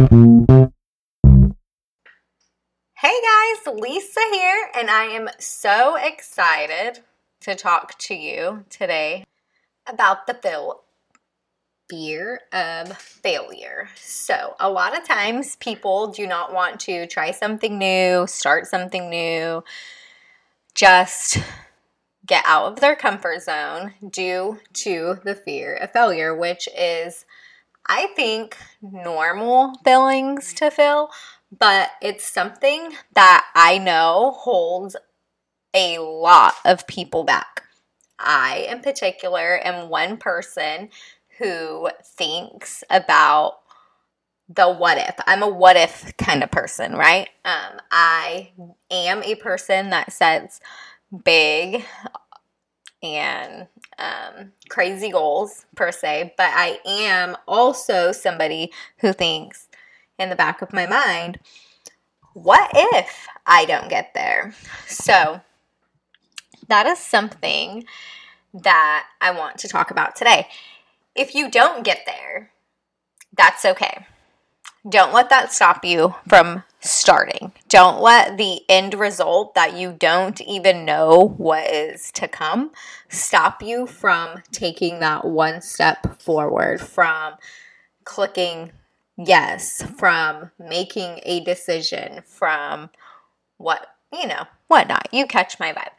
[0.00, 0.06] Hey
[2.96, 7.00] guys, Lisa here, and I am so excited
[7.42, 9.26] to talk to you today
[9.86, 10.38] about the
[11.90, 13.90] fear of failure.
[13.94, 19.10] So, a lot of times people do not want to try something new, start something
[19.10, 19.62] new,
[20.74, 21.40] just
[22.24, 27.26] get out of their comfort zone due to the fear of failure, which is,
[27.86, 31.10] I think, normal feelings to feel,
[31.56, 34.96] but it's something that I know holds
[35.74, 37.64] a lot of people back.
[38.18, 40.90] I, in particular, am one person
[41.38, 43.60] who thinks about
[44.48, 45.14] the what if.
[45.26, 47.28] I'm a what if kind of person, right?
[47.44, 48.50] Um, I
[48.90, 50.60] am a person that sets
[51.24, 51.84] big
[53.02, 53.68] and
[54.00, 59.68] um, crazy goals per se, but I am also somebody who thinks
[60.18, 61.38] in the back of my mind,
[62.32, 64.54] what if I don't get there?
[64.86, 65.40] So
[66.68, 67.84] that is something
[68.54, 70.48] that I want to talk about today.
[71.14, 72.50] If you don't get there,
[73.36, 74.06] that's okay.
[74.88, 77.52] Don't let that stop you from starting.
[77.68, 82.70] Don't let the end result that you don't even know what is to come
[83.08, 87.34] stop you from taking that one step forward, from
[88.04, 88.72] clicking
[89.18, 92.88] yes, from making a decision, from
[93.58, 95.08] what, you know, whatnot.
[95.12, 95.92] You catch my vibe.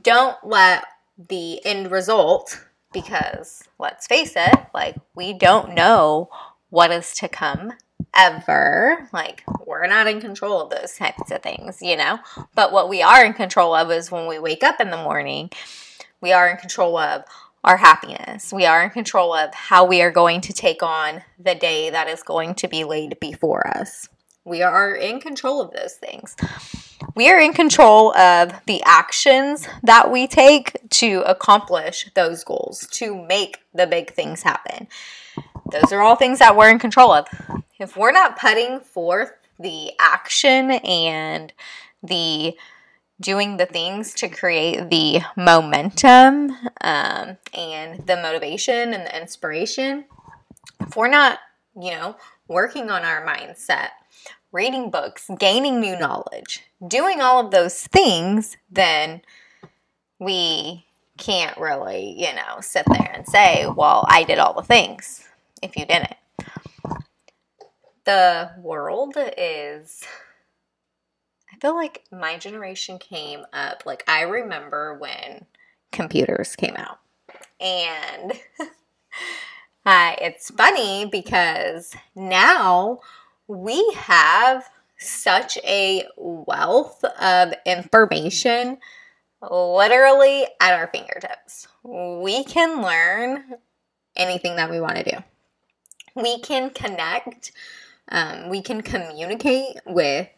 [0.00, 0.84] Don't let
[1.18, 6.30] the end result, because let's face it, like we don't know
[6.70, 7.74] what is to come
[8.14, 9.08] ever.
[9.12, 12.18] Like, we're not in control of those types of things, you know?
[12.54, 15.50] But what we are in control of is when we wake up in the morning,
[16.20, 17.24] we are in control of
[17.64, 18.52] our happiness.
[18.52, 22.08] We are in control of how we are going to take on the day that
[22.08, 24.08] is going to be laid before us.
[24.44, 26.34] We are in control of those things.
[27.14, 33.14] We are in control of the actions that we take to accomplish those goals, to
[33.14, 34.88] make the big things happen.
[35.72, 37.26] Those are all things that we're in control of.
[37.78, 41.52] If we're not putting forth the action and
[42.02, 42.54] the
[43.20, 46.50] doing the things to create the momentum
[46.82, 50.04] um, and the motivation and the inspiration,
[50.80, 51.38] if we're not,
[51.80, 52.16] you know,
[52.48, 53.88] working on our mindset,
[54.50, 59.22] reading books, gaining new knowledge, doing all of those things, then
[60.18, 60.84] we
[61.16, 65.24] can't really, you know, sit there and say, well, I did all the things
[65.62, 66.16] if you didn't.
[68.04, 70.02] The world is
[71.52, 75.46] I feel like my generation came up like I remember when
[75.92, 76.98] computers came out.
[77.60, 78.32] And
[79.86, 83.00] uh, it's funny because now
[83.46, 84.68] we have
[84.98, 88.78] such a wealth of information
[89.50, 91.68] literally at our fingertips.
[91.82, 93.54] We can learn
[94.16, 95.16] anything that we want to do.
[96.14, 97.52] We can connect,
[98.08, 100.28] um, we can communicate with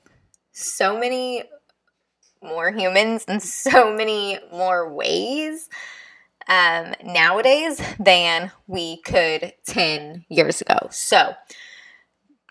[0.52, 1.44] so many
[2.42, 5.68] more humans in so many more ways
[6.48, 10.88] um, nowadays than we could 10 years ago.
[10.90, 11.34] So,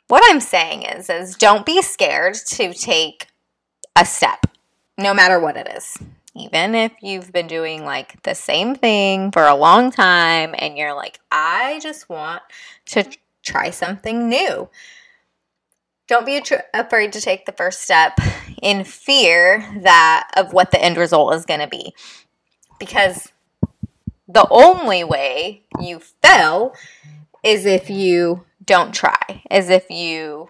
[0.08, 3.28] what I'm saying is, is don't be scared to take
[3.96, 4.46] a step,
[4.98, 5.98] no matter what it is.
[6.36, 10.96] Even if you've been doing like the same thing for a long time and you're
[10.96, 12.42] like, I just want
[12.88, 13.06] to
[13.44, 14.70] try something new.
[16.08, 16.42] Don't be
[16.74, 18.18] afraid to take the first step
[18.62, 21.94] in fear that of what the end result is going to be.
[22.80, 23.32] Because
[24.28, 26.74] the only way you fail
[27.44, 30.50] is if you don't try, is if you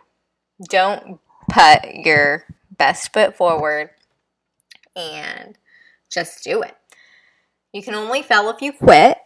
[0.70, 1.20] don't
[1.50, 2.46] put your
[2.78, 3.90] best foot forward
[4.96, 5.58] and
[6.14, 6.76] just do it.
[7.74, 9.18] You can only fail if you quit.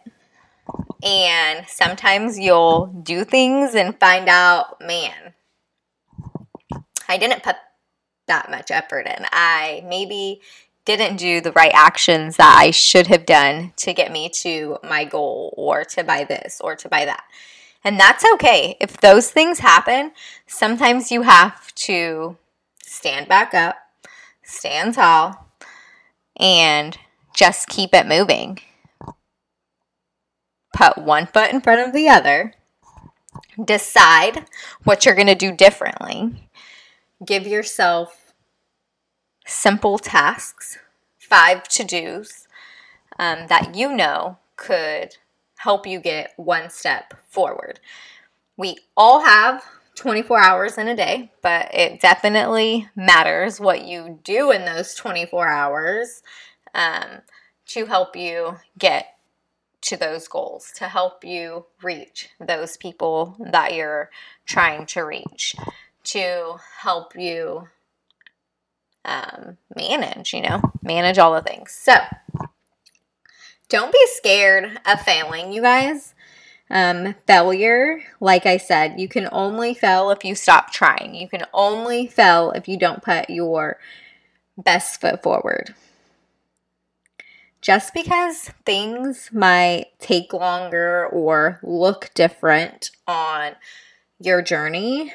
[1.02, 5.34] And sometimes you'll do things and find out, man,
[7.08, 7.56] I didn't put
[8.26, 9.26] that much effort in.
[9.30, 10.40] I maybe
[10.84, 15.04] didn't do the right actions that I should have done to get me to my
[15.04, 17.24] goal or to buy this or to buy that.
[17.84, 18.76] And that's okay.
[18.80, 20.12] If those things happen,
[20.46, 22.36] sometimes you have to
[22.82, 23.76] stand back up,
[24.42, 25.47] stand tall,
[26.38, 26.98] and
[27.34, 28.58] just keep it moving.
[30.74, 32.54] Put one foot in front of the other.
[33.62, 34.46] Decide
[34.84, 36.48] what you're going to do differently
[37.24, 38.32] give yourself
[39.46, 40.78] simple tasks,
[41.18, 42.46] five to dos
[43.18, 45.16] um, that you know could
[45.58, 47.80] help you get one step forward.
[48.56, 49.64] We all have
[49.98, 55.48] 24 hours in a day, but it definitely matters what you do in those 24
[55.48, 56.22] hours
[56.74, 57.22] um,
[57.66, 59.16] to help you get
[59.82, 64.10] to those goals, to help you reach those people that you're
[64.46, 65.54] trying to reach,
[66.04, 67.68] to help you
[69.04, 71.72] um, manage, you know, manage all the things.
[71.72, 71.94] So
[73.68, 76.14] don't be scared of failing, you guys.
[76.70, 81.14] Um, failure, like I said, you can only fail if you stop trying.
[81.14, 83.78] You can only fail if you don't put your
[84.56, 85.74] best foot forward.
[87.60, 93.56] Just because things might take longer or look different on
[94.20, 95.12] your journey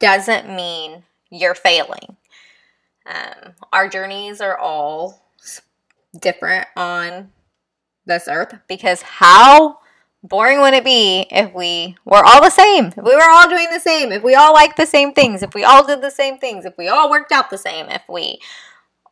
[0.00, 2.16] doesn't mean you're failing.
[3.06, 5.30] Um, our journeys are all
[6.20, 7.30] different on
[8.04, 9.78] this earth because how
[10.22, 12.86] boring would it be if we were all the same?
[12.86, 15.54] If we were all doing the same, if we all liked the same things, if
[15.54, 18.40] we all did the same things, if we all worked out the same, if we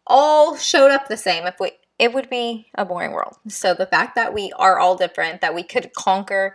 [0.06, 3.36] all showed up the same, if we it would be a boring world.
[3.48, 6.54] So the fact that we are all different, that we could conquer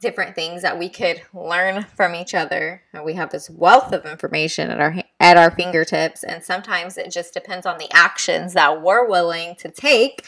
[0.00, 4.04] different things, that we could learn from each other, and we have this wealth of
[4.04, 8.82] information at our at our fingertips, and sometimes it just depends on the actions that
[8.82, 10.26] we're willing to take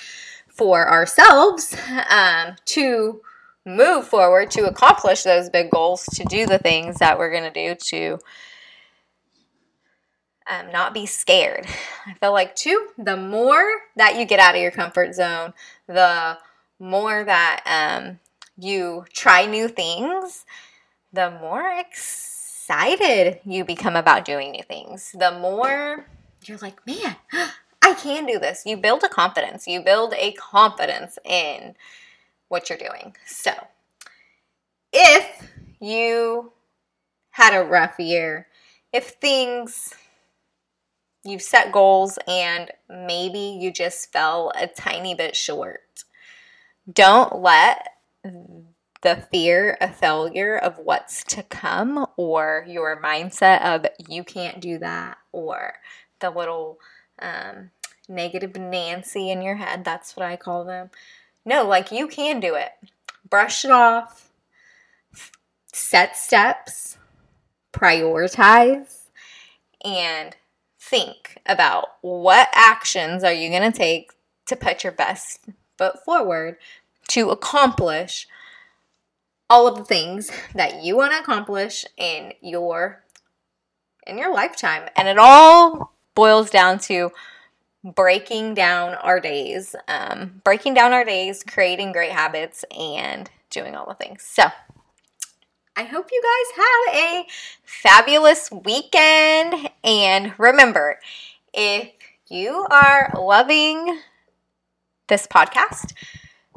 [0.49, 1.77] for ourselves
[2.09, 3.21] um, to
[3.65, 7.69] move forward to accomplish those big goals, to do the things that we're going to
[7.69, 8.19] do to
[10.51, 11.67] um, not be scared.
[12.07, 13.65] I feel like, too, the more
[13.97, 15.55] that you get out of your comfort zone,
[15.87, 16.39] the
[16.79, 18.19] more that um,
[18.59, 20.45] you try new things,
[21.13, 25.15] the more excited you become about doing new things.
[25.19, 26.07] The more
[26.45, 27.17] you're like, man,
[27.83, 28.65] I can do this.
[28.67, 29.67] You build a confidence.
[29.67, 31.75] You build a confidence in
[32.55, 33.17] what you're doing.
[33.27, 33.51] So,
[34.93, 36.53] if you
[37.31, 38.47] had a rough year,
[38.93, 39.93] if things
[41.25, 46.05] you've set goals and maybe you just fell a tiny bit short,
[46.93, 47.89] don't let
[49.03, 54.79] the fear of failure of what's to come or your mindset of you can't do
[54.79, 55.75] that or
[56.21, 56.79] the little
[57.19, 57.73] um,
[58.09, 59.85] negative Nancy in your head.
[59.85, 60.91] That's what I call them.
[61.45, 62.73] No, like you can do it.
[63.29, 64.31] Brush it off,
[65.73, 66.97] set steps,
[67.73, 69.09] prioritize,
[69.85, 70.37] and
[70.79, 74.13] think about what actions are you going to take
[74.47, 75.41] to put your best
[75.77, 76.57] foot forward
[77.09, 78.27] to accomplish
[79.51, 83.03] all of the things that you want to accomplish in your
[84.07, 84.89] in your lifetime.
[84.97, 87.11] And it all boils down to
[87.85, 93.87] breaking down our days, um, breaking down our days, creating great habits, and doing all
[93.87, 94.23] the things.
[94.23, 94.45] So,
[95.77, 97.27] I hope you guys have a
[97.65, 99.71] fabulous weekend.
[99.83, 101.01] And remember,
[101.53, 101.91] if
[102.29, 104.01] you are loving
[105.09, 105.93] this podcast,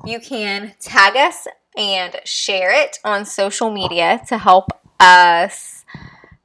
[0.06, 5.77] you can tag us and share it on social media to help us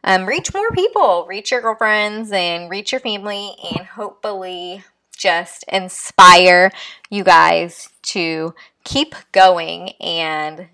[0.05, 4.85] um, reach more people, reach your girlfriends and reach your family, and hopefully
[5.17, 6.73] just inspire
[7.11, 8.55] you guys to
[8.85, 10.69] keep going and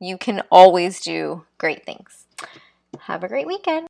[0.00, 2.26] you can always do great things.
[3.00, 3.88] Have a great weekend.